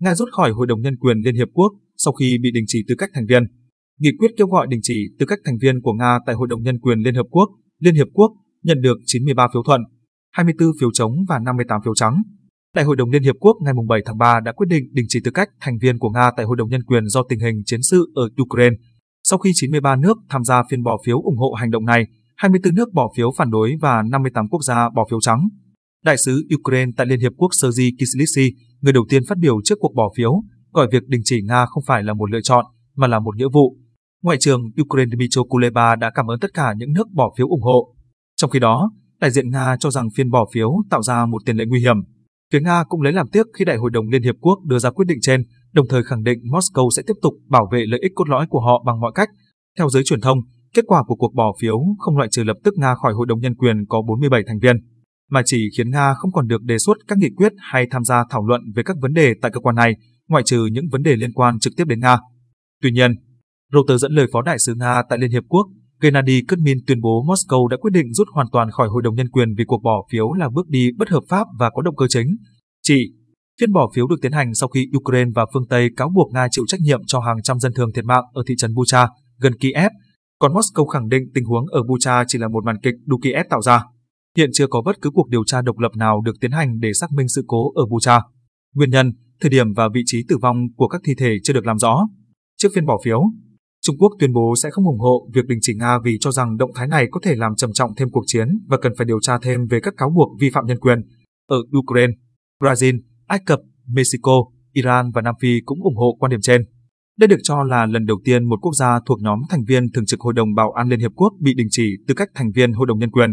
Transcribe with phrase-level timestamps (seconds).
[0.00, 2.84] Nga rút khỏi Hội đồng Nhân quyền Liên Hiệp Quốc sau khi bị đình chỉ
[2.88, 3.42] tư cách thành viên.
[4.00, 6.62] Nghị quyết kêu gọi đình chỉ tư cách thành viên của Nga tại Hội đồng
[6.62, 8.32] Nhân quyền Liên Hợp Quốc, Liên Hiệp Quốc
[8.62, 9.80] nhận được 93 phiếu thuận,
[10.30, 12.22] 24 phiếu chống và 58 phiếu trắng.
[12.74, 15.20] Đại hội đồng Liên Hiệp Quốc ngày 7 tháng 3 đã quyết định đình chỉ
[15.24, 17.80] tư cách thành viên của Nga tại Hội đồng Nhân quyền do tình hình chiến
[17.82, 18.76] sự ở Ukraine.
[19.24, 22.06] Sau khi 93 nước tham gia phiên bỏ phiếu ủng hộ hành động này,
[22.36, 25.48] 24 nước bỏ phiếu phản đối và 58 quốc gia bỏ phiếu trắng.
[26.04, 29.78] Đại sứ Ukraine tại Liên Hiệp Quốc Sergei Kislitsy, người đầu tiên phát biểu trước
[29.80, 30.42] cuộc bỏ phiếu,
[30.72, 32.64] gọi việc đình chỉ Nga không phải là một lựa chọn,
[32.96, 33.76] mà là một nghĩa vụ.
[34.22, 37.62] Ngoại trưởng Ukraine Dmytro Kuleba đã cảm ơn tất cả những nước bỏ phiếu ủng
[37.62, 37.94] hộ.
[38.36, 41.56] Trong khi đó, đại diện Nga cho rằng phiên bỏ phiếu tạo ra một tiền
[41.56, 41.96] lệ nguy hiểm.
[42.52, 44.90] Phía Nga cũng lấy làm tiếc khi Đại hội đồng Liên Hiệp Quốc đưa ra
[44.90, 48.12] quyết định trên, đồng thời khẳng định Moscow sẽ tiếp tục bảo vệ lợi ích
[48.14, 49.28] cốt lõi của họ bằng mọi cách.
[49.78, 50.38] Theo giới truyền thông,
[50.74, 53.40] kết quả của cuộc bỏ phiếu không loại trừ lập tức Nga khỏi Hội đồng
[53.40, 54.76] Nhân quyền có 47 thành viên,
[55.30, 58.24] mà chỉ khiến Nga không còn được đề xuất các nghị quyết hay tham gia
[58.30, 59.94] thảo luận về các vấn đề tại cơ quan này,
[60.28, 62.18] ngoại trừ những vấn đề liên quan trực tiếp đến Nga.
[62.82, 63.14] Tuy nhiên,
[63.72, 65.66] Reuters dẫn lời Phó Đại sứ Nga tại Liên Hiệp Quốc
[66.00, 69.28] Gennady Kudmin tuyên bố Moscow đã quyết định rút hoàn toàn khỏi Hội đồng Nhân
[69.28, 72.06] quyền vì cuộc bỏ phiếu là bước đi bất hợp pháp và có động cơ
[72.08, 72.26] chính.
[72.82, 73.12] Chị,
[73.60, 76.48] phiên bỏ phiếu được tiến hành sau khi Ukraine và phương Tây cáo buộc Nga
[76.50, 79.08] chịu trách nhiệm cho hàng trăm dân thường thiệt mạng ở thị trấn Bucha,
[79.40, 79.90] gần Kiev,
[80.38, 83.46] còn Moscow khẳng định tình huống ở Bucha chỉ là một màn kịch đủ Kiev
[83.50, 83.82] tạo ra.
[84.36, 86.92] Hiện chưa có bất cứ cuộc điều tra độc lập nào được tiến hành để
[86.92, 88.20] xác minh sự cố ở Bucha.
[88.74, 91.66] Nguyên nhân, thời điểm và vị trí tử vong của các thi thể chưa được
[91.66, 92.06] làm rõ.
[92.56, 93.22] Trước phiên bỏ phiếu,
[93.82, 96.56] Trung Quốc tuyên bố sẽ không ủng hộ việc đình chỉ Nga vì cho rằng
[96.56, 99.20] động thái này có thể làm trầm trọng thêm cuộc chiến và cần phải điều
[99.20, 100.98] tra thêm về các cáo buộc vi phạm nhân quyền.
[101.46, 102.12] Ở Ukraine,
[102.62, 104.32] Brazil, Ai Cập, Mexico,
[104.72, 106.62] Iran và Nam Phi cũng ủng hộ quan điểm trên.
[107.18, 110.06] Đây được cho là lần đầu tiên một quốc gia thuộc nhóm thành viên thường
[110.06, 112.72] trực Hội đồng Bảo an Liên Hiệp Quốc bị đình chỉ tư cách thành viên
[112.72, 113.30] Hội đồng Nhân quyền.